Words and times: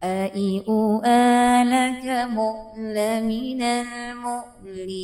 آي 0.00 0.64
أوآ 0.68 1.62
المؤل 1.62 2.96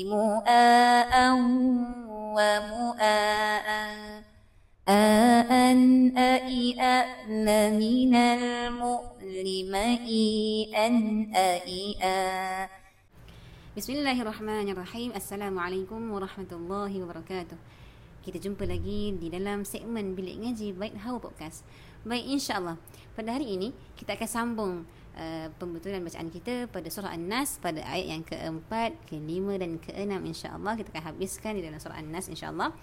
مؤاء 0.08 1.12
ومؤاء 2.36 3.68
آن 4.88 5.80
أئ 6.16 6.80
أأل 6.80 7.48
المؤلم 8.16 9.74
أن 10.86 10.94
أئأ 11.36 12.68
بسم 13.76 13.92
الله 13.92 14.22
الرحمن 14.22 14.68
الرحيم. 14.72 15.12
السلام 15.12 15.58
عليكم 15.58 16.00
ورحمة 16.12 16.52
الله 16.52 17.02
وبركاته. 17.02 17.56
Kita 18.26 18.42
jumpa 18.42 18.66
lagi 18.66 19.14
di 19.14 19.30
dalam 19.30 19.62
segmen 19.62 20.18
Bilik 20.18 20.42
Ngaji 20.42 20.74
Baik 20.74 20.98
Hawa 20.98 21.22
Podcast. 21.22 21.62
Baik 22.02 22.26
insya-Allah. 22.26 22.74
Pada 23.14 23.38
hari 23.38 23.54
ini 23.54 23.70
kita 23.94 24.18
akan 24.18 24.26
sambung 24.26 24.72
uh, 25.14 25.46
pembetulan 25.62 26.02
bacaan 26.02 26.26
kita 26.34 26.66
pada 26.66 26.90
surah 26.90 27.14
An-Nas 27.14 27.62
pada 27.62 27.86
ayat 27.86 28.18
yang 28.18 28.26
keempat, 28.26 28.98
kelima 29.06 29.54
dan 29.54 29.78
keenam 29.78 30.26
insya-Allah 30.26 30.74
kita 30.74 30.90
akan 30.90 31.14
habiskan 31.14 31.54
di 31.54 31.62
dalam 31.62 31.78
surah 31.78 32.02
An-Nas 32.02 32.26
insya-Allah. 32.26 32.74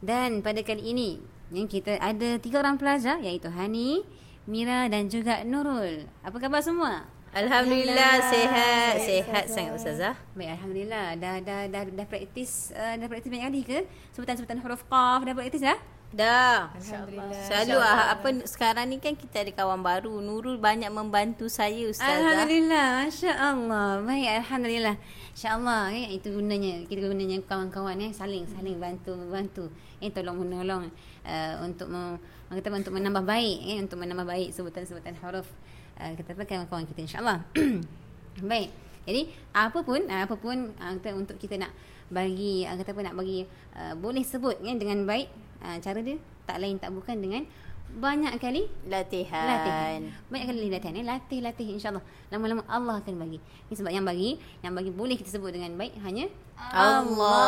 Dan 0.00 0.40
pada 0.40 0.64
kali 0.64 0.96
ini 0.96 1.20
yang 1.52 1.68
kita 1.68 2.00
ada 2.00 2.40
tiga 2.40 2.64
orang 2.64 2.80
pelajar 2.80 3.20
iaitu 3.20 3.52
Hani, 3.52 4.00
Mira 4.48 4.88
dan 4.88 5.12
juga 5.12 5.44
Nurul. 5.44 6.08
Apa 6.24 6.40
khabar 6.40 6.64
semua? 6.64 7.04
Alhamdulillah 7.34 8.30
sihat, 8.30 8.94
sihat 9.02 9.44
sangat 9.50 9.74
ustazah. 9.74 10.14
Baik, 10.38 10.54
alhamdulillah. 10.54 11.18
Dah 11.18 11.42
dah 11.42 11.66
dah 11.66 11.82
dah 11.82 12.06
praktis 12.06 12.70
uh, 12.70 12.94
dah 12.94 13.10
praktis 13.10 13.26
banyak 13.26 13.50
kali 13.50 13.60
ke? 13.66 13.78
Sebutan-sebutan 14.14 14.62
huruf 14.62 14.86
qaf 14.86 15.26
dah 15.26 15.34
praktis 15.34 15.66
dah? 15.66 15.74
Dah. 16.14 16.70
Alhamdulillah. 16.78 17.42
Selalu 17.42 17.76
ah, 17.82 18.14
apa 18.14 18.28
sekarang 18.46 18.86
ni 18.86 19.02
kan 19.02 19.18
kita 19.18 19.42
ada 19.42 19.50
kawan 19.50 19.82
baru. 19.82 20.22
Nurul 20.22 20.62
banyak 20.62 20.86
membantu 20.94 21.50
saya 21.50 21.90
ustazah. 21.90 22.22
Alhamdulillah, 22.22 23.10
masya-Allah. 23.10 24.06
Baik, 24.06 24.30
alhamdulillah. 24.46 24.96
Insya-Allah 25.34 25.90
eh, 25.90 26.14
itu 26.14 26.30
gunanya 26.30 26.86
kita 26.86 27.10
gunanya 27.10 27.42
kawan-kawan 27.50 27.98
eh 27.98 28.14
saling 28.14 28.46
saling 28.46 28.78
bantu 28.78 29.10
membantu. 29.18 29.74
Eh 29.98 30.14
tolong 30.14 30.38
menolong 30.38 30.86
uh, 31.26 31.54
untuk 31.66 31.90
mem, 31.90 32.22
kata 32.46 32.70
untuk 32.70 32.94
menambah 32.94 33.26
baik 33.26 33.58
eh 33.74 33.82
untuk 33.82 33.98
menambah 33.98 34.22
baik 34.22 34.54
sebutan-sebutan 34.54 35.18
huruf 35.18 35.50
uh, 36.00 36.12
kita 36.16 36.34
kawan-kawan 36.34 36.84
kita 36.88 37.00
insya-Allah. 37.04 37.44
baik. 38.50 38.70
Jadi 39.04 39.22
apa 39.52 39.78
pun 39.84 40.00
apa 40.08 40.34
pun 40.34 40.72
uh, 40.80 40.92
kita 40.96 41.10
untuk 41.12 41.36
kita 41.36 41.60
nak 41.60 41.72
bagi 42.08 42.64
uh, 42.64 42.74
kata 42.76 42.90
apa 42.96 43.02
nak 43.04 43.16
bagi 43.16 43.44
uh, 43.76 43.92
boleh 43.96 44.24
sebut 44.24 44.56
ya 44.64 44.72
dengan 44.76 45.04
baik 45.04 45.28
uh, 45.60 45.76
cara 45.80 46.00
dia 46.00 46.16
tak 46.44 46.60
lain 46.60 46.76
tak 46.80 46.92
bukan 46.92 47.16
dengan 47.20 47.42
banyak 47.94 48.34
kali 48.42 48.66
latihan. 48.90 49.46
latihan. 49.46 50.00
Banyak 50.26 50.46
kali 50.50 50.66
latihan 50.66 50.98
eh 50.98 51.06
latih 51.06 51.40
latih 51.44 51.68
insyaallah. 51.78 52.02
Lama-lama 52.32 52.64
Allah 52.66 52.98
akan 52.98 53.14
bagi. 53.22 53.38
Ini 53.70 53.74
sebab 53.76 53.92
yang 53.94 54.02
bagi 54.02 54.40
yang 54.66 54.74
bagi 54.74 54.90
boleh 54.90 55.14
kita 55.14 55.30
sebut 55.38 55.54
dengan 55.54 55.78
baik 55.78 55.94
hanya 56.02 56.26
Allah. 56.58 57.38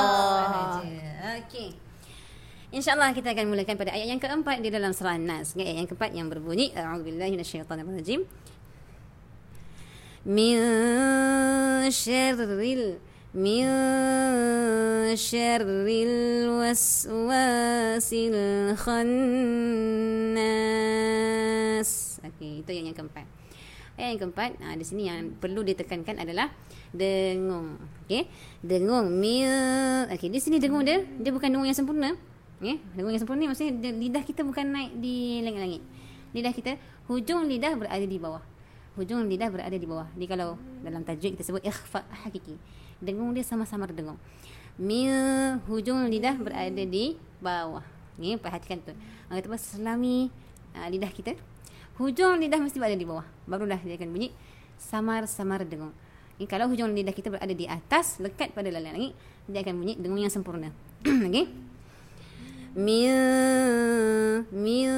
sahaja. 0.46 1.02
Okey. 1.42 1.85
InsyaAllah 2.76 3.16
kita 3.16 3.32
akan 3.32 3.48
mulakan 3.48 3.80
pada 3.80 3.96
ayat 3.96 4.04
yang 4.04 4.20
keempat 4.20 4.60
di 4.60 4.68
dalam 4.68 4.92
surah 4.92 5.16
An-Nas. 5.16 5.56
Ayat 5.56 5.80
yang 5.80 5.88
keempat 5.88 6.12
yang 6.12 6.28
berbunyi 6.28 6.76
A'udzubillahi 6.76 7.32
minasyaitonirrajim. 7.32 8.28
Min 10.28 10.60
syarril 11.88 13.00
min 13.32 13.64
syarril 15.16 16.52
waswasil 16.60 18.36
khannas. 18.76 20.36
Okey, 22.28 22.60
itu 22.60 22.70
yang 22.76 22.92
yang 22.92 22.96
keempat. 23.00 23.24
Ayat 23.96 24.20
yang 24.20 24.20
keempat, 24.28 24.52
ha, 24.60 24.76
di 24.76 24.84
sini 24.84 25.08
yang 25.08 25.32
perlu 25.40 25.64
ditekankan 25.64 26.20
adalah 26.20 26.52
dengung. 26.92 27.80
Okey, 28.04 28.28
dengung 28.60 29.16
mil. 29.16 29.48
Okey, 30.12 30.28
di 30.28 30.44
sini 30.44 30.60
dengung 30.60 30.84
dia, 30.84 31.00
dia 31.00 31.32
bukan 31.32 31.48
dengung 31.48 31.64
yang 31.64 31.72
sempurna. 31.72 32.35
Okey, 32.56 32.80
dengung 32.96 33.12
yang 33.12 33.20
sempurna 33.20 33.40
ni 33.44 33.48
maksudnya 33.52 33.92
lidah 33.92 34.24
kita 34.24 34.40
bukan 34.40 34.64
naik 34.72 34.96
di 34.96 35.44
langit-langit. 35.44 35.82
Lidah 36.32 36.52
kita, 36.56 36.80
hujung 37.04 37.44
lidah 37.44 37.76
berada 37.76 38.06
di 38.08 38.16
bawah. 38.16 38.40
Hujung 38.96 39.28
lidah 39.28 39.52
berada 39.52 39.76
di 39.76 39.84
bawah. 39.84 40.08
Jadi 40.16 40.24
kalau 40.24 40.56
dalam 40.80 41.04
tajwid 41.04 41.36
kita 41.36 41.44
sebut 41.44 41.60
ikhfa 41.60 42.00
hakiki. 42.24 42.56
Dengung 42.96 43.36
dia 43.36 43.44
sama-sama 43.44 43.84
dengung. 43.92 44.16
Mil 44.80 45.60
hujung 45.68 46.08
lidah 46.08 46.32
berada 46.40 46.80
di 46.80 47.20
bawah. 47.44 47.84
Ni 48.16 48.40
perhatikan 48.40 48.80
tu. 48.80 48.96
Kata 49.28 49.44
apa? 49.44 49.58
Selami 49.60 50.32
uh, 50.72 50.88
lidah 50.88 51.12
kita. 51.12 51.36
Hujung 52.00 52.40
lidah 52.40 52.56
mesti 52.56 52.80
berada 52.80 52.96
di 52.96 53.04
bawah. 53.04 53.24
Barulah 53.44 53.80
dia 53.84 54.00
akan 54.00 54.08
bunyi 54.16 54.32
samar-samar 54.80 55.68
dengung. 55.68 55.92
Ni 56.40 56.48
kalau 56.48 56.72
hujung 56.72 56.88
lidah 56.92 57.12
kita 57.12 57.28
berada 57.28 57.52
di 57.52 57.68
atas, 57.68 58.16
lekat 58.16 58.56
pada 58.56 58.72
langit, 58.72 59.12
dia 59.44 59.60
akan 59.60 59.76
bunyi 59.76 60.00
dengung 60.00 60.24
yang 60.24 60.32
sempurna. 60.32 60.72
Okey? 61.28 61.65
Mil 62.76 64.44
Mil 64.52 64.96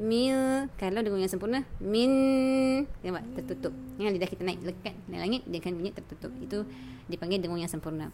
Mil 0.00 0.40
Kalau 0.80 1.04
dengung 1.04 1.20
yang 1.20 1.28
sempurna 1.28 1.60
Min. 1.76 2.08
Nampak 3.04 3.28
tertutup. 3.36 3.76
Yang 4.00 4.16
lidah 4.16 4.28
kita 4.32 4.42
naik 4.48 4.64
lekat 4.64 4.96
Naik 5.12 5.20
langit 5.20 5.42
Dia 5.44 5.60
akan 5.60 5.72
bunyi 5.76 5.92
tertutup. 5.92 6.32
Itu 6.40 6.64
dipanggil 7.04 7.44
dengung 7.44 7.60
yang 7.60 7.68
sempurna. 7.68 8.08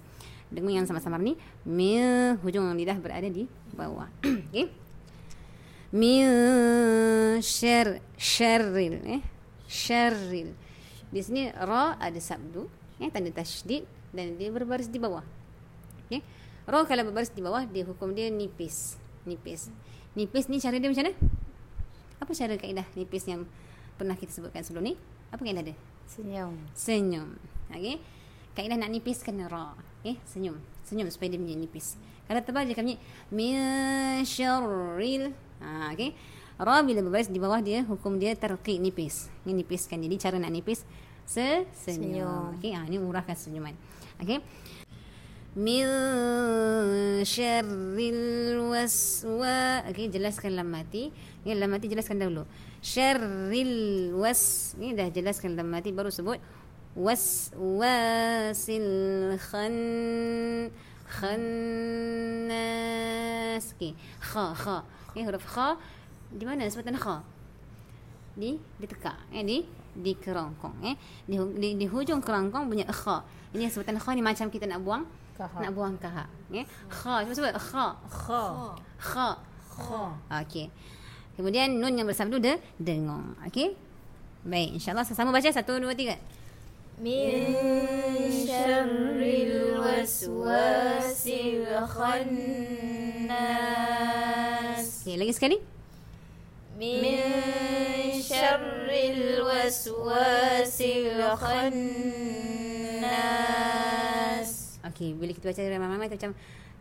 Dengung 0.51 0.75
yang 0.75 0.91
sama-sama 0.91 1.23
ni 1.23 1.39
Mil 1.63 2.35
Hujung 2.43 2.67
lidah 2.75 2.99
berada 2.99 3.31
di 3.31 3.47
bawah. 3.71 4.11
Okay 4.51 4.67
Mil 5.95 6.35
Syar 7.47 8.03
Syarril 8.19 8.99
eh? 9.07 9.23
Syarril 9.71 10.51
Di 11.15 11.23
sini 11.23 11.47
Ra 11.55 11.95
ada 11.95 12.19
sabdu 12.19 12.67
eh, 12.99 13.07
Tanda 13.07 13.31
tasydid 13.31 13.87
Dan 14.11 14.35
dia 14.35 14.51
berbaris 14.51 14.91
di 14.91 14.99
bawah. 14.99 15.23
Okay 16.11 16.27
Roh 16.71 16.87
kalau 16.87 17.03
berbaris 17.03 17.35
di 17.35 17.43
bawah 17.43 17.67
dia 17.67 17.83
hukum 17.83 18.15
dia 18.15 18.31
nipis. 18.31 18.95
Nipis. 19.27 19.75
Nipis 20.15 20.47
ni 20.47 20.63
cara 20.63 20.79
dia 20.79 20.87
macam 20.87 21.03
mana? 21.03 21.13
Apa 22.23 22.31
cara 22.31 22.55
kaedah 22.55 22.87
nipis 22.95 23.27
yang 23.27 23.43
pernah 23.99 24.15
kita 24.15 24.31
sebutkan 24.31 24.63
sebelum 24.63 24.87
ni? 24.87 24.95
Apa 25.35 25.43
kaedah 25.43 25.67
dia? 25.67 25.75
Senyum. 26.07 26.55
Senyum. 26.71 27.35
Okey. 27.75 27.99
Kaedah 28.55 28.79
nak 28.79 28.87
nipiskan 28.95 29.43
ra. 29.51 29.75
Okey, 29.99 30.23
senyum. 30.23 30.63
Senyum 30.87 31.11
supaya 31.11 31.35
dia 31.35 31.43
menjadi 31.43 31.59
nipis. 31.59 31.99
Kalau 32.31 32.39
tebal 32.47 32.63
dia 32.71 32.79
akan 32.79 32.87
bunyi 32.87 32.99
min 33.35 33.59
syarril. 34.23 35.35
Ha, 35.59 35.91
okey. 35.99 36.15
Ra 36.55 36.87
bila 36.87 37.03
berbaris 37.03 37.35
di 37.35 37.43
bawah 37.43 37.59
dia 37.59 37.83
hukum 37.83 38.15
dia 38.15 38.39
tarqiq 38.39 38.79
nipis. 38.79 39.27
Ini 39.43 39.59
nipiskan. 39.59 39.99
Jadi 39.99 40.15
cara 40.23 40.39
nak 40.39 40.55
nipis 40.55 40.87
se 41.27 41.67
senyum. 41.75 42.55
Okey, 42.63 42.79
ha 42.79 42.87
ni 42.87 42.95
murahkan 43.03 43.35
senyuman. 43.35 43.75
Okey 44.23 44.39
min 45.59 45.83
syarril 47.27 48.71
waswa 48.71 49.83
okey 49.91 50.07
jelaskan 50.07 50.55
lam 50.55 50.71
mati. 50.71 51.11
Ni 51.43 51.59
lam 51.59 51.71
mati 51.75 51.91
jelaskan 51.91 52.23
dahulu. 52.23 52.47
Syarril 52.79 54.15
was 54.15 54.75
ni 54.79 54.95
dah 54.95 55.11
jelaskan 55.11 55.59
lam 55.59 55.67
mati 55.67 55.91
baru 55.91 56.11
sebut 56.15 56.39
was 56.95 57.51
wasil 57.59 58.87
khan 59.43 59.75
khannas. 61.11 62.55
Okey 63.75 63.99
kha 64.23 64.55
kha. 64.55 64.87
Ni 65.19 65.27
huruf 65.27 65.43
kha 65.51 65.75
di 66.31 66.47
mana? 66.47 66.71
Sebutan 66.71 66.95
kha. 66.95 67.27
Di 68.39 68.55
di 68.55 68.87
tekak 68.87 69.19
eh 69.35 69.43
di 69.43 69.67
di 69.91 70.15
kerangkong 70.15 70.87
eh. 70.87 70.95
Di, 71.27 71.35
di, 71.59 71.75
di 71.75 71.87
hujung 71.91 72.23
kerangkong 72.23 72.71
punya 72.71 72.87
kha. 72.87 73.27
Ini 73.51 73.67
sebutan 73.67 73.99
kha 73.99 74.15
ni 74.15 74.23
macam 74.23 74.47
kita 74.47 74.71
nak 74.71 74.87
buang 74.87 75.03
kaha. 75.41 75.59
nak 75.65 75.73
buang 75.73 75.97
kaha 75.97 76.25
okey 76.53 76.65
kha 76.93 77.25
cuba 77.25 77.33
sebut? 77.33 77.55
Kha. 77.57 77.87
Kha. 78.05 78.45
kha. 79.01 79.31
Kha. 79.81 80.13
Okey. 80.45 80.69
Kemudian 81.41 81.73
nun 81.81 81.97
yang 81.97 82.05
bersabdu 82.05 82.37
de 82.37 82.61
dengung 82.77 83.33
okey. 83.49 83.73
Baik 84.45 84.77
insyaallah 84.77 85.09
sama 85.09 85.33
baca. 85.33 85.49
Satu 85.49 85.81
dua 85.81 85.97
tiga. 85.97 86.21
Min 87.01 87.57
syarril 88.29 89.81
waswasil 89.81 91.65
khannas. 91.89 93.41
Okey 95.01 95.17
lagi 95.17 95.33
sekali. 95.33 95.57
Min 96.77 98.21
syarril 98.21 99.41
waswasil 99.49 101.25
khannas 101.41 102.71
Okey, 105.00 105.16
bila 105.16 105.32
kita 105.32 105.48
baca 105.48 105.62
ramai-ramai 105.62 106.08
macam 106.12 106.32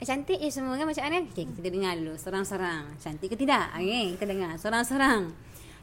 eh, 0.01 0.07
cantik 0.07 0.39
je 0.43 0.51
semua 0.51 0.75
kan 0.75 0.91
bacaan 0.91 1.11
kan? 1.15 1.25
Okey, 1.31 1.47
kita 1.55 1.69
dengar 1.71 1.93
dulu 1.95 2.19
serang-serang. 2.19 2.85
Cantik 2.99 3.29
ke 3.31 3.37
tidak? 3.39 3.71
Okey, 3.79 4.19
kita 4.19 4.25
dengar 4.27 4.59
serang-serang. 4.59 5.31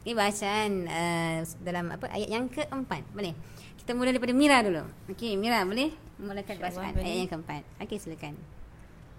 Okey, 0.02 0.12
bacaan 0.12 0.70
uh, 0.90 1.38
dalam 1.62 1.94
apa 1.94 2.10
ayat 2.12 2.28
yang 2.28 2.44
keempat. 2.52 3.06
Boleh? 3.16 3.32
Kita 3.80 3.96
mula 3.96 4.12
daripada 4.12 4.34
Mira 4.36 4.60
dulu. 4.60 4.84
Okey, 5.08 5.40
Mira 5.40 5.64
boleh 5.64 5.88
mulakan 6.20 6.56
bacaan 6.60 6.92
ayat 6.98 7.16
yang 7.24 7.30
keempat. 7.30 7.62
Okey, 7.80 7.96
silakan. 7.96 8.36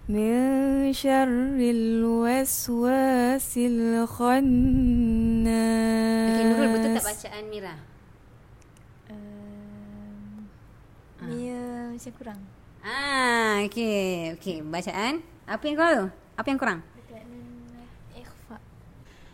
من 0.04 0.92
شر 0.92 1.56
الوسواس 1.56 3.56
الخناس 3.56 4.44
Okey, 6.28 6.44
Nurul 6.44 6.68
betul 6.76 6.90
tak 6.92 7.08
bacaan 7.08 7.44
Mira? 7.48 7.74
Um, 9.08 10.44
Mia 11.24 11.96
macam 11.96 12.12
kurang. 12.20 12.40
Ah, 12.83 13.59
okey. 13.67 14.39
Okey, 14.39 14.63
bacaan. 14.63 15.19
Apa 15.43 15.63
yang 15.67 15.75
kurang 15.75 15.93
tu? 15.95 16.07
Apa 16.39 16.47
yang 16.47 16.59
kurang? 16.59 16.79
Ikhfa. 18.15 18.57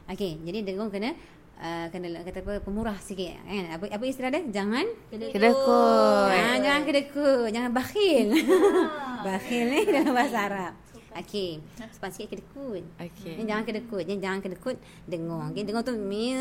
Okey, 0.09 0.41
jadi 0.41 0.59
dengung 0.65 0.89
kena 0.89 1.13
uh, 1.61 1.85
kena 1.93 2.25
kata 2.25 2.41
apa 2.41 2.53
pemurah 2.65 2.97
sikit 2.97 3.37
kan. 3.45 3.65
Apa 3.77 3.85
apa 3.93 4.03
istilah 4.05 4.33
dia? 4.33 4.41
Jangan 4.49 4.85
Kedekut. 5.11 6.29
Ah, 6.33 6.57
jangan 6.57 6.81
kedekut, 6.89 7.49
jangan 7.53 7.71
bakhil. 7.73 8.33
bakhil 9.25 9.63
ni 9.69 9.79
dalam 9.85 10.13
bahasa 10.13 10.37
Arab. 10.49 10.73
Okey, 11.15 11.63
sebab 11.95 12.11
sikit 12.11 12.35
kedekut. 12.35 12.83
Okey. 12.99 13.39
Jangan 13.47 13.63
kedekut, 13.63 14.03
jangan 14.03 14.39
kedekut 14.43 14.75
dengung. 15.07 15.53
Okey, 15.53 15.63
dengung 15.63 15.85
tu 15.85 15.95
min 15.95 16.35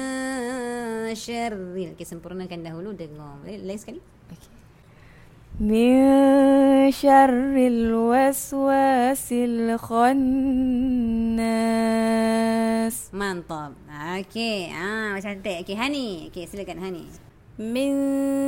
syarril. 1.14 1.94
Okey, 1.94 2.06
sempurnakan 2.08 2.64
dahulu 2.64 2.90
dengung. 2.96 3.44
Boleh 3.44 3.60
lain 3.62 3.78
sekali? 3.78 4.00
من 5.59 6.87
شر 6.91 7.55
الوسواس 7.57 9.27
الخناس 11.59 13.11
Mantap. 13.11 13.75
Okey, 14.19 14.71
ah 14.71 15.11
macam 15.13 15.35
cantik. 15.35 15.67
Okey, 15.67 15.75
Hani. 15.75 16.31
Okey, 16.31 16.47
silakan 16.47 16.79
Hani. 16.79 17.03
Min 17.59 17.95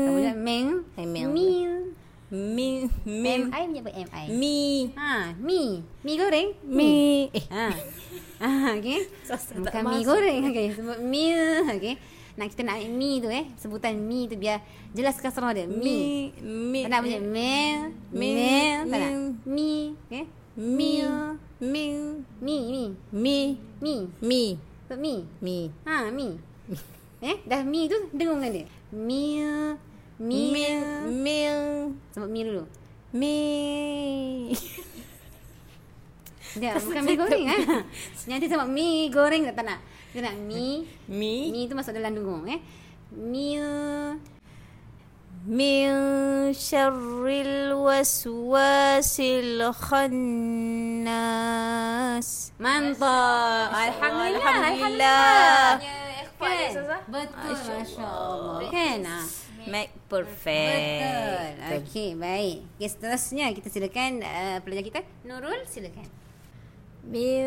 Kamu 0.07 0.19
cakap 0.23 0.39
meng, 0.39 0.67
Eh, 0.95 1.03
meng. 1.03 1.27
mil. 1.35 1.71
Mi 2.31 2.87
Mi 3.03 3.43
M 3.43 3.51
I 3.51 3.67
punya 3.67 3.83
apa 3.83 3.91
M 3.91 4.09
I? 4.15 4.25
Mi 4.31 4.59
Ha, 4.95 5.35
mi. 5.35 5.83
Mi 6.07 6.11
goreng? 6.15 6.55
Mi 6.63 7.27
Eh 7.35 7.43
Ha. 7.51 7.67
Ah, 8.39 8.71
okey. 8.79 9.03
Bukan 9.59 9.83
mi 9.83 9.99
goreng. 10.07 10.47
Okey, 10.47 10.67
sebut 10.71 11.03
mi. 11.03 11.35
Okey. 11.67 11.99
Nak 12.36 12.52
kita 12.52 12.68
nak 12.68 12.76
mi 12.92 13.16
tu 13.24 13.32
eh. 13.32 13.48
Sebutan 13.56 13.96
mi 13.96 14.28
tu 14.28 14.36
biar 14.36 14.60
jelas 14.92 15.16
kasrah 15.16 15.56
dia. 15.56 15.64
Mi. 15.64 16.28
Mi 16.36 16.60
Mi 16.68 16.80
Tak 16.84 16.90
nak 16.92 17.00
macam 17.08 17.22
Mi. 17.32 17.52
mel, 18.12 18.78
tak 18.92 18.98
nak. 19.00 19.12
Mi. 19.16 19.24
Mi, 19.48 19.72
okey. 20.08 20.24
Mi 20.56 20.90
Mi 21.56 21.84
Mi, 22.44 22.56
mi, 22.68 22.84
Mi 23.08 23.38
mi. 23.80 23.94
Mi 24.20 24.42
Sebut 24.86 25.00
mi. 25.00 25.14
Mi 25.40 25.56
Ha, 25.88 26.12
mi. 26.12 26.36
Eh, 27.24 27.36
dah 27.48 27.64
mi 27.64 27.88
tu 27.88 27.96
dengungkan 28.12 28.52
dia. 28.52 28.68
Mi, 28.92 29.40
mi. 30.20 30.40
Mil 30.52 30.84
Mil 31.08 31.60
Sebut 32.12 32.28
mi 32.28 32.40
dulu. 32.44 32.64
Mi 33.16 33.36
Dia 36.60 36.76
bukan 36.84 37.00
mi 37.00 37.16
goreng 37.16 37.44
ah. 37.48 37.82
Nanti 38.28 38.44
sebut 38.44 38.68
mi 38.68 39.08
goreng 39.08 39.48
tak 39.48 39.64
nak. 39.64 39.80
Kita 40.16 40.32
nak 40.32 40.48
mi? 40.48 40.80
Mi. 41.12 41.52
Mi 41.52 41.68
tu 41.68 41.76
masuk 41.76 41.92
dalam 41.92 42.16
dengung 42.16 42.48
eh? 42.48 42.56
Mi 43.12 43.60
Min 45.44 45.92
syarril 46.56 47.76
waswasil 47.76 49.60
khannas. 49.76 50.16
Mantap. 52.56 53.68
Alhamdulillah 53.76 54.40
Alhamdulillah, 54.40 54.56
Alhamdulillah. 54.56 55.84
Alhamdulillah. 55.84 56.00
Alhamdulillah. 56.40 57.04
Okay. 57.04 57.12
Betul. 57.12 57.76
Masya 57.76 58.08
Allah. 58.08 58.72
Kan? 58.72 59.04
Ah. 59.04 59.28
Make 59.68 59.92
perfect. 60.08 61.60
Betul. 61.60 61.76
Okay 61.84 62.16
baik. 62.16 62.64
Okay, 62.80 62.88
Seterusnya 62.88 63.52
kita 63.52 63.68
silakan 63.68 64.24
uh, 64.24 64.64
pelajar 64.64 64.80
kita. 64.80 65.04
Nurul 65.28 65.60
silakan 65.68 66.08
من 67.05 67.41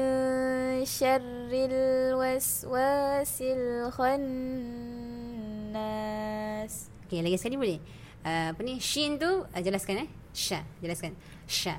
شر 0.85 1.51
الوسواس 1.53 3.37
الخناس 3.43 4.75
Okey, 7.05 7.21
lagi 7.21 7.37
sekali 7.37 7.61
boleh. 7.61 7.79
Uh, 8.25 8.57
apa 8.57 8.61
ni? 8.65 8.81
Shin 8.81 9.21
tu 9.21 9.29
uh, 9.29 9.61
jelaskan 9.61 10.09
eh. 10.09 10.09
Sha, 10.33 10.65
jelaskan. 10.81 11.13
Sha. 11.45 11.77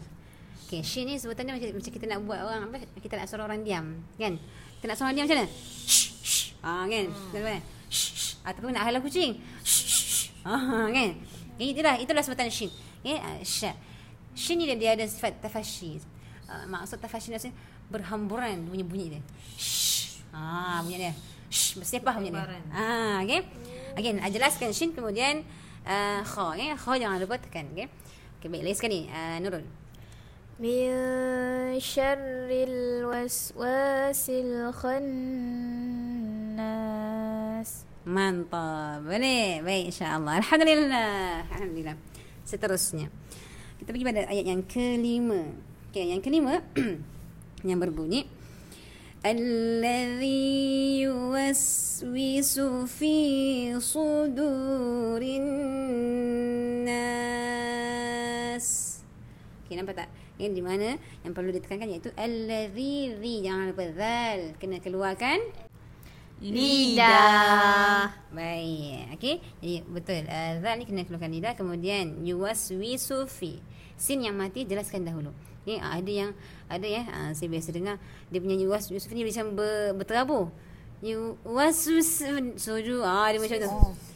Okey, 0.70 0.86
shin 0.86 1.10
ni 1.10 1.18
sebutan 1.18 1.50
dia 1.50 1.58
macam, 1.58 1.82
macam 1.82 1.92
kita 1.92 2.06
nak 2.06 2.20
buat 2.24 2.40
orang 2.46 2.70
apa? 2.70 2.78
Kita 3.02 3.18
nak 3.18 3.28
suruh 3.28 3.44
orang 3.50 3.66
diam, 3.66 4.06
kan? 4.16 4.38
Kita 4.80 4.86
nak 4.86 4.96
suruh 4.96 5.10
orang 5.10 5.18
diam 5.18 5.26
macam 5.28 5.38
mana? 5.42 5.50
Shh, 5.90 6.10
shh. 6.22 6.46
Ah, 6.62 6.86
kan? 6.86 7.06
Hmm. 7.10 7.60
Shh, 7.90 8.12
shh. 8.14 8.32
Ataupun 8.46 8.72
nak 8.72 8.86
halau 8.86 9.02
kucing. 9.02 9.42
Shh, 9.66 9.86
shh. 9.90 10.24
Ah, 10.46 10.88
kan? 10.94 11.18
Okay, 11.58 11.74
itulah, 11.74 11.96
itulah 11.98 12.24
sebutan 12.24 12.48
shin. 12.54 12.70
Okay, 13.02 13.18
uh, 13.18 13.42
sha. 13.42 13.74
Shin 14.38 14.62
ni 14.62 14.70
dia, 14.70 14.78
dia 14.78 14.92
ada 14.94 15.06
sifat 15.10 15.42
tafashi. 15.42 15.98
Uh, 16.46 16.66
maksud 16.70 17.02
tafashi 17.02 17.34
ni 17.34 17.42
maksudnya 17.42 17.58
berhamburan 17.91 18.71
punya 18.71 18.85
bunyi 18.87 19.19
dia. 19.19 19.23
Shh. 19.59 20.23
ah 20.31 20.81
bunyi 20.87 21.11
dia. 21.11 21.13
Shh, 21.51 21.77
bersepah 21.83 22.15
bunyi 22.23 22.31
dia. 22.31 22.47
ah 22.71 23.19
okey. 23.27 23.43
Again, 23.99 24.23
I 24.23 24.31
jelaskan 24.31 24.71
shin 24.71 24.95
kemudian 24.95 25.43
uh, 25.83 26.23
kha, 26.23 26.55
okey. 26.55 26.71
Kha 26.79 26.93
jangan 26.95 27.19
lupa 27.19 27.37
tekan, 27.43 27.67
okey. 27.75 27.91
Okey, 28.39 28.49
baik. 28.49 28.63
Lagi 28.63 28.77
sekali, 28.79 29.11
uh, 29.11 29.37
Nurul. 29.43 29.67
Min 30.61 31.81
syarril 31.83 33.09
waswasil 33.11 34.71
khannas. 34.77 35.01
Mantap. 38.07 39.03
Boleh. 39.05 39.61
Baik, 39.67 39.91
insyaAllah. 39.93 40.41
Alhamdulillah. 40.41 41.45
Alhamdulillah. 41.51 41.97
Seterusnya. 42.47 43.11
Kita 43.83 43.89
pergi 43.91 44.05
pada 44.05 44.29
ayat 44.31 44.47
yang 44.47 44.63
kelima. 44.69 45.51
Okey, 45.91 46.15
yang 46.15 46.23
kelima. 46.23 46.63
yang 47.65 47.81
berbunyi. 47.81 48.25
Alladhi 49.21 51.05
yuwaswisu 51.05 52.89
fi 52.89 53.17
sudurin 53.77 55.45
nas. 56.89 58.67
Okay, 59.69 59.77
nampak 59.77 60.05
tak? 60.05 60.09
Yang 60.41 60.53
di 60.57 60.63
mana 60.65 60.97
yang 61.21 61.37
perlu 61.37 61.53
ditekankan 61.53 61.93
iaitu 61.93 62.09
alladhi 62.17 63.13
ri. 63.21 63.45
Jangan 63.45 63.77
lupa 63.77 63.93
zal. 63.93 64.57
Kena 64.57 64.81
keluarkan 64.81 65.37
Lidah 66.41 68.09
Baik. 68.33 69.21
Okey. 69.21 69.45
Jadi 69.61 69.85
betul. 69.85 70.25
Uh, 70.25 70.65
zal 70.65 70.81
ni 70.81 70.89
kena 70.89 71.05
keluarkan 71.05 71.29
lidah. 71.37 71.53
Kemudian 71.53 72.25
yuwaswisu 72.25 73.29
fi. 73.29 73.61
Sin 74.01 74.25
yang 74.25 74.33
mati 74.33 74.65
jelaskan 74.65 75.05
dahulu. 75.05 75.37
Okay, 75.61 75.77
uh, 75.77 75.93
ada 75.93 76.09
yang 76.09 76.31
ada 76.73 76.87
ya 76.89 77.05
uh, 77.05 77.31
saya 77.37 77.53
biasa 77.53 77.69
dengar 77.77 78.01
dia 78.33 78.41
punya 78.41 78.57
yuwaswisu 78.57 79.13
ni 79.13 79.29
macam 79.29 79.53
ber, 79.53 79.93
berterabur. 79.93 80.49
Yuwaswis 81.05 82.25
suju. 82.57 83.05
Ah 83.05 83.29
dia 83.29 83.37
macam 83.37 83.57
tu. 83.61 83.69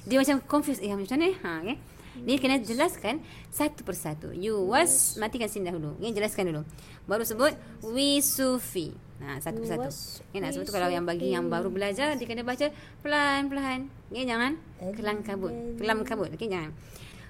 Dia 0.08 0.16
macam 0.24 0.36
confused. 0.48 0.80
Eh 0.80 0.88
macam 0.88 1.20
mana? 1.20 1.36
Ha 1.36 1.52
okey. 1.60 1.76
Dia 2.14 2.36
kena 2.38 2.56
jelaskan 2.62 3.20
satu 3.52 3.84
persatu. 3.84 4.32
Yuwas 4.32 5.20
matikan 5.20 5.52
sin 5.52 5.68
dahulu. 5.68 6.00
Okay, 6.00 6.16
jelaskan 6.16 6.48
dulu. 6.48 6.62
Baru 7.04 7.26
sebut 7.26 7.52
wisufi. 7.84 8.96
Ha, 9.20 9.42
satu 9.42 9.60
persatu. 9.60 9.90
Okay, 10.30 10.38
nak 10.40 10.54
sebut 10.54 10.64
tu 10.70 10.72
kalau 10.72 10.88
yang 10.88 11.04
bagi 11.04 11.34
yang 11.34 11.50
baru 11.50 11.68
belajar 11.68 12.16
dia 12.16 12.24
kena 12.24 12.46
baca 12.46 12.72
pelan-pelan. 13.04 13.90
Okay, 14.08 14.24
jangan 14.24 14.56
kelam 14.94 15.20
kabut. 15.26 15.52
Kelam 15.76 16.06
kabut. 16.06 16.30
Okay, 16.32 16.48
jangan. 16.48 16.72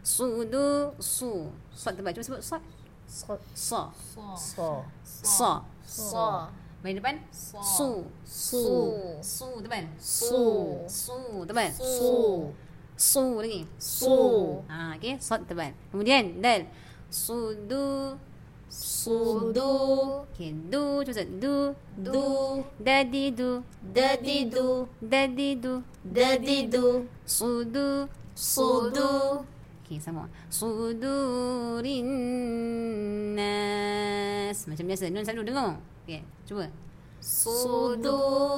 Sudu 0.05 0.93
su. 1.01 1.49
Sot 1.73 1.97
tebal. 1.97 2.13
Cuba 2.13 2.25
sebut. 2.29 2.45
So. 2.45 2.61
So. 3.09 3.89
So 4.37 4.85
So. 5.25 5.65
So 5.81 6.25
Baik 6.85 7.01
depan. 7.01 7.17
Su. 7.33 8.05
Su. 8.29 8.61
Su 9.25 9.49
tebal. 9.65 9.89
Su. 9.97 10.45
Su 10.85 11.17
tebal. 11.49 11.73
Su 11.73 12.53
Su 12.93 13.41
lagi. 13.41 13.65
Su 13.81 14.17
Ha, 14.69 15.01
okey, 15.01 15.17
sod 15.17 15.49
tebal. 15.49 15.73
Kemudian 15.89 16.45
dal. 16.45 16.69
Sudu. 17.09 18.21
Sudu 18.69 20.29
Okey, 20.29 20.53
du 20.69 21.01
cuba 21.09 21.17
sebut. 21.17 21.41
Du. 21.41 21.57
Du 21.97 22.27
Dadi 22.77 23.33
du. 23.33 23.65
Dadidu 23.81 24.85
Dadi 25.01 25.57
du. 25.57 25.81
Dadidu 26.05 27.09
Sudu. 27.25 28.13
Sudu 28.37 29.41
Okey, 29.85 30.01
sama. 30.01 30.33
Sudurin 30.49 32.09
nas. 33.37 34.65
Macam 34.65 34.85
biasa. 34.89 35.13
Nun 35.13 35.29
selalu 35.29 35.53
dengar. 35.53 35.77
Okey, 36.09 36.25
cuba. 36.49 36.73
Sudurin 37.21 38.49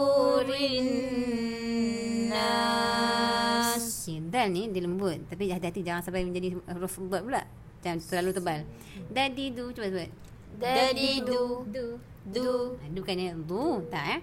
nas 2.31 3.75
Okey, 4.07 4.23
dal 4.31 4.55
ni 4.55 4.71
dia 4.71 4.87
lembut. 4.87 5.19
Tapi 5.27 5.51
hati-hati 5.51 5.83
jangan 5.83 6.07
sampai 6.07 6.23
menjadi 6.23 6.55
huruf 6.79 6.95
dot 7.11 7.27
pula. 7.27 7.43
Jangan 7.83 7.99
terlalu 8.07 8.31
tebal. 8.31 8.63
Dadi 9.11 9.51
du. 9.51 9.75
Cuba 9.75 9.91
sebut. 9.91 10.11
Dadidu 10.57 11.67
Du. 11.69 11.99
Du 12.27 12.79
Ha, 12.81 12.87
Du 12.91 13.05
kan 13.05 13.15
ya 13.15 13.37
Du 13.37 13.85
Tak 13.93 14.19
eh 14.19 14.21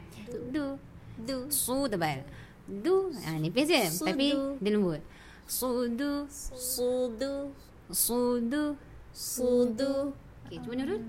Du 0.50 0.76
Du 1.14 1.46
Su 1.54 1.86
tebal 1.86 2.26
Du 2.66 3.14
ha, 3.22 3.38
Nipis 3.38 3.70
je. 3.70 3.84
Tapi 4.02 4.34
dia 4.58 4.72
lembut 4.74 5.04
Sudu 5.49 6.29
Sudu 6.31 7.50
Sudu 7.88 8.77
Sudu 9.12 10.12
Okay 10.47 10.59
cuba 10.61 10.75
Nurul 10.77 11.00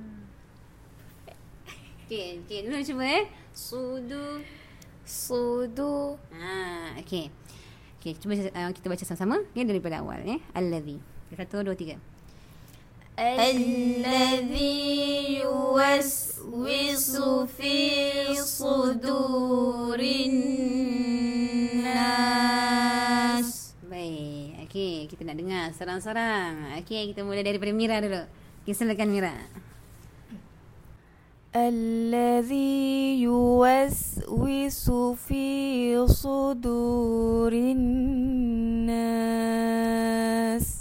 Okay, 2.08 2.39
okay 2.41 2.60
Nurul 2.63 2.84
cuba 2.88 3.03
eh 3.03 3.25
Sudu 3.51 4.41
Sudu 5.03 6.15
Ha, 6.34 6.96
okay 7.03 7.29
Okey, 8.00 8.15
cuba 8.15 8.32
uh, 8.32 8.72
kita 8.72 8.88
baca 8.88 9.03
sama-sama 9.03 9.44
ya 9.51 9.68
daripada 9.68 10.00
awal 10.00 10.24
ya. 10.24 10.39
Allazi. 10.56 11.03
Satu, 11.36 11.68
dua, 11.68 11.75
tiga. 11.75 12.00
الذي 13.20 14.79
يوسوس 15.44 17.18
في 17.60 17.75
صدور 18.36 20.00
الناس 20.00 20.62
nak 25.34 25.38
dengar 25.39 25.74
serang-serang. 25.74 26.77
Okey, 26.84 27.10
kita 27.10 27.25
mula 27.25 27.41
daripada 27.41 27.74
Mira 27.74 27.98
dulu. 28.03 28.22
Okey, 28.62 28.77
silakan 28.77 29.10
Mira. 29.10 29.34
الذي 31.50 33.25
يوسوس 33.25 34.86
في 35.18 35.98
صدور 36.06 37.53
الناس 37.53 38.29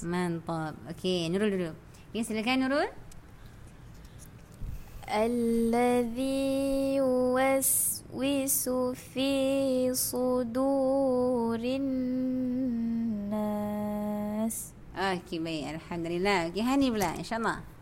Mantap. 0.05 0.77
Okey, 0.93 1.33
Nurul 1.33 1.51
dulu. 1.57 1.73
Okey, 2.13 2.21
silakan 2.21 2.69
Nurul. 2.69 2.85
الذي 5.09 7.01
يوسوس 7.01 8.69
في 8.93 9.33
صدور 9.95 11.61
الناس 11.65 12.99
Okey, 14.99 15.39
baik. 15.39 15.79
Alhamdulillah. 15.79 16.51
Okey, 16.51 16.63
Hani 16.67 16.91
pula. 16.91 17.15
InsyaAllah. 17.15 17.79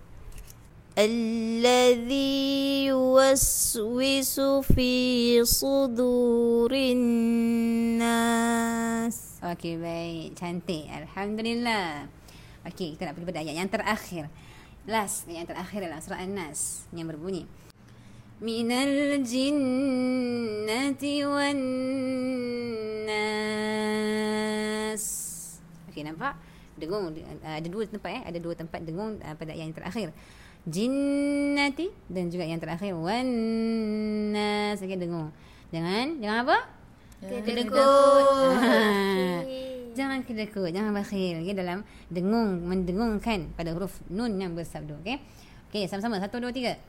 الذي 0.96 2.88
يوسوس 2.88 4.40
في 4.64 5.44
صدور 5.44 6.72
الناس 6.72 8.16
Okey, 9.44 9.76
baik. 9.76 10.32
Cantik. 10.40 10.88
Alhamdulillah. 10.88 12.08
Okey, 12.64 12.96
kita 12.96 13.06
nak 13.06 13.14
pergi 13.20 13.28
pada 13.28 13.44
ayat 13.44 13.54
yang 13.60 13.68
terakhir. 13.68 14.32
Last, 14.88 15.28
ayat 15.28 15.44
yang 15.44 15.48
terakhir 15.52 15.84
adalah 15.84 16.00
surah 16.00 16.24
An-Nas 16.24 16.88
yang 16.96 17.06
berbunyi. 17.12 17.44
Minal 18.42 19.20
jinnati 19.22 21.14
wan 21.28 21.60
nas. 23.06 25.04
Okey, 25.92 26.02
nampak? 26.08 26.34
dengung 26.81 27.13
uh, 27.13 27.55
ada 27.61 27.67
dua 27.69 27.85
tempat 27.85 28.09
eh. 28.09 28.23
Ada 28.25 28.39
dua 28.41 28.57
tempat 28.57 28.81
dengung 28.81 29.21
uh, 29.21 29.35
pada 29.37 29.53
yang 29.53 29.69
terakhir. 29.69 30.09
Jinnati 30.65 31.93
dan 32.09 32.33
juga 32.33 32.45
yang 32.49 32.57
terakhir. 32.57 32.97
Wanna 32.97 34.73
sakit 34.77 34.97
dengung. 34.97 35.29
Jangan 35.69 36.17
jangan 36.17 36.37
apa? 36.49 36.57
Kedekut. 37.21 38.25
Jangan 39.91 40.23
kedekut 40.23 40.71
jangan 40.71 40.95
bakhil. 40.95 41.43
Okay? 41.43 41.51
dalam 41.51 41.83
dengung 42.07 42.63
mendengungkan 42.63 43.51
pada 43.59 43.75
huruf 43.75 43.99
nun 44.07 44.39
yang 44.39 44.55
bersabdu. 44.55 44.95
Okey? 45.03 45.19
Okey 45.67 45.83
sama-sama. 45.91 46.15
Satu 46.23 46.39
dua 46.39 46.55
tiga. 46.55 46.79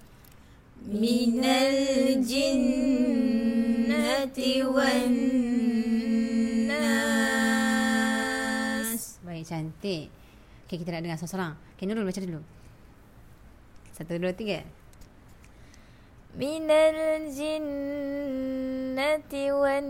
Minal 0.87 2.23
jinnati 2.23 3.43
wanna 4.67 5.82
cantik 9.45 10.11
Okay 10.67 10.77
kita 10.81 10.91
nak 10.95 11.03
dengar 11.05 11.19
seorang-seorang 11.21 11.55
Okay 11.77 11.85
Nurul 11.87 12.09
baca 12.09 12.21
dulu 12.23 12.41
Satu 13.93 14.17
dua 14.17 14.33
tiga 14.33 14.65
Minal 16.33 17.29
jinnati 17.29 18.25
wan 19.53 19.87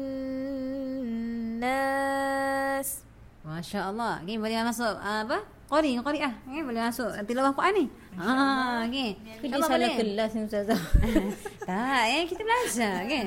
nas 1.63 3.07
Masya 3.47 3.95
Allah 3.95 4.19
Okay 4.27 4.37
boleh 4.41 4.59
masuk 4.67 4.99
uh, 4.99 5.23
apa? 5.23 5.63
Qari, 5.73 5.97
Qari 6.05 6.21
ah. 6.21 6.37
Okay, 6.45 6.61
boleh 6.61 6.85
masuk. 6.85 7.09
Nanti 7.17 7.33
lawah 7.33 7.57
Quran 7.57 7.73
ni. 7.81 7.85
Ha, 8.21 8.29
ah, 8.29 8.77
okey. 8.85 9.17
Kita 9.41 9.57
salah 9.65 9.89
kelas 9.97 10.31
ni 10.37 10.41
ustazah. 10.45 10.77
tak, 11.69 12.05
eh 12.13 12.29
kita 12.29 12.45
belajar, 12.45 12.93
okey. 13.09 13.25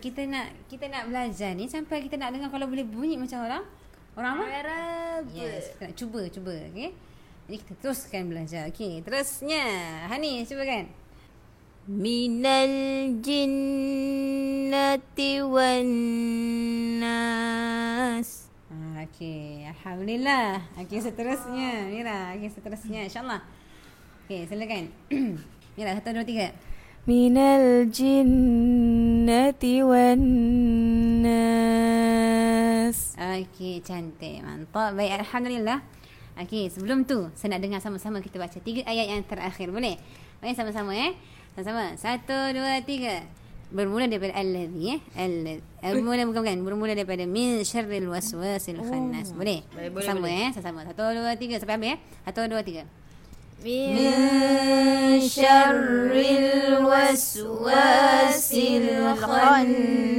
Kita 0.00 0.20
nak 0.24 0.46
kita 0.72 0.88
nak 0.88 1.12
belajar 1.12 1.52
ni 1.52 1.68
sampai 1.68 2.00
kita 2.00 2.16
nak 2.16 2.32
dengar 2.32 2.48
kalau 2.48 2.64
boleh 2.64 2.88
bunyi 2.88 3.20
macam 3.20 3.44
orang. 3.44 3.60
Orang 4.12 4.36
apa? 4.36 4.44
Arab. 4.44 5.24
Yes, 5.32 5.72
kita 5.72 5.88
nak 5.88 5.96
cuba, 5.96 6.20
cuba. 6.28 6.52
Okay. 6.68 6.92
Jadi 7.48 7.56
kita 7.64 7.72
teruskan 7.80 8.28
belajar. 8.28 8.68
Okay, 8.68 9.00
terusnya. 9.00 9.64
Hani, 10.04 10.44
cuba 10.44 10.68
kan? 10.68 10.84
Minal 11.88 13.18
jinnati 13.24 14.52
wan 15.42 15.88
nas. 17.00 18.46
Ah, 18.68 19.02
okay, 19.08 19.66
Alhamdulillah. 19.72 20.60
Okay, 20.84 21.00
seterusnya. 21.00 21.88
Mira, 21.88 22.36
okay, 22.36 22.52
seterusnya. 22.52 23.08
InsyaAllah. 23.08 23.40
Okay, 24.28 24.44
silakan. 24.44 24.92
Mira, 25.80 25.96
satu, 25.96 26.12
dua, 26.20 26.28
tiga. 26.28 26.52
Minal 27.08 27.88
jinnati 27.88 29.82
wan 29.82 30.20
nas. 31.24 32.31
Okey, 33.32 33.80
cantik. 33.80 34.44
Mantap. 34.44 34.92
Baik, 34.92 35.24
Alhamdulillah. 35.24 35.80
Okey, 36.36 36.68
sebelum 36.68 37.08
tu, 37.08 37.32
saya 37.32 37.56
nak 37.56 37.64
dengar 37.64 37.80
sama-sama 37.80 38.20
kita 38.20 38.36
baca 38.36 38.60
tiga 38.60 38.84
ayat 38.84 39.08
yang 39.08 39.24
terakhir. 39.24 39.72
Boleh? 39.72 39.96
Baik, 40.44 40.52
sama-sama 40.52 40.92
eh. 40.92 41.16
Sama-sama. 41.56 41.96
Satu, 41.96 42.52
dua, 42.52 42.84
tiga. 42.84 43.24
Bermula 43.72 44.04
daripada 44.04 44.36
Al-Ladhi 44.36 45.00
eh? 45.00 45.00
eh. 45.16 45.60
Bermula, 45.80 46.28
bukan, 46.28 46.44
bukan. 46.44 46.60
Bermula 46.60 46.92
daripada 46.92 47.24
Min 47.24 47.64
syarril 47.64 48.04
waswasil 48.12 48.84
oh. 48.84 48.84
khannas. 48.84 49.32
Boleh? 49.32 49.64
Baik, 49.72 49.96
boleh, 49.96 50.04
sama, 50.04 50.28
boleh. 50.28 50.36
Eh? 50.44 50.52
Sama-sama. 50.52 50.84
Satu, 50.92 51.08
dua, 51.16 51.32
tiga. 51.40 51.56
Sampai 51.56 51.80
habis 51.80 51.96
eh. 51.96 51.98
Satu, 52.28 52.44
dua, 52.52 52.60
tiga. 52.60 52.84
Min 53.64 55.24
syarril 55.24 56.84
waswasil 56.84 57.64
khannas. 59.16 60.12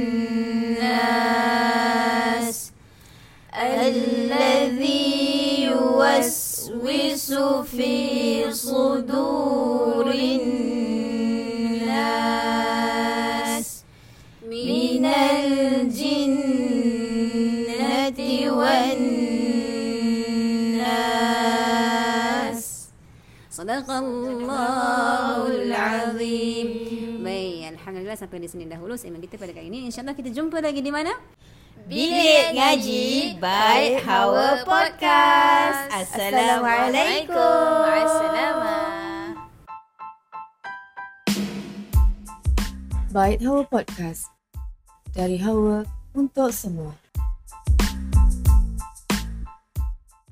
Azim. 25.74 26.68
Baik, 27.20 27.76
alhamdulillah 27.76 28.18
sampai 28.18 28.38
di 28.42 28.48
sini 28.48 28.64
dahulu 28.70 28.94
segmen 28.94 29.20
kita 29.20 29.36
pada 29.36 29.52
kali 29.52 29.68
ini. 29.68 29.86
InsyaAllah 29.90 30.16
kita 30.16 30.30
jumpa 30.32 30.62
lagi 30.62 30.80
di 30.80 30.92
mana? 30.94 31.12
Bilik 31.84 32.56
Ngaji 32.56 33.36
by 33.42 34.00
Hawa 34.00 34.64
Podcast. 34.64 35.92
Assalamualaikum. 35.92 37.84
Assalamualaikum. 37.84 39.04
Bait 43.14 43.38
Hawa 43.44 43.62
Podcast. 43.70 44.32
Dari 45.14 45.38
Hawa 45.38 45.86
untuk 46.18 46.50
semua. 46.50 47.03